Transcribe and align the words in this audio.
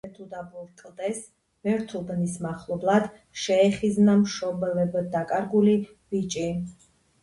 ერთ-ერთ 0.05 0.21
უდაბურ 0.23 0.63
კლდეს, 0.79 1.19
ბერთუბნის 1.69 2.39
მახლობლად, 2.47 3.07
შეეხიზნა 3.45 4.19
მშობლებდაკარგული 4.27 5.81
ბიჭი. 5.93 6.53